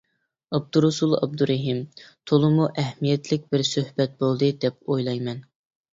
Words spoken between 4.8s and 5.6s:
ئويلايمەن.